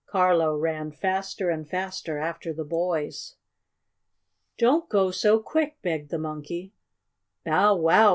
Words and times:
Carlo 0.07 0.57
ran 0.57 0.91
faster 0.91 1.51
and 1.51 1.69
faster 1.69 2.17
after 2.17 2.51
the 2.51 2.63
boys. 2.65 3.35
"Don't 4.57 4.89
go 4.89 5.11
so 5.11 5.37
quick!" 5.39 5.77
begged 5.83 6.09
the 6.09 6.17
Monkey. 6.17 6.73
"Bow 7.45 7.75
wow! 7.75 8.09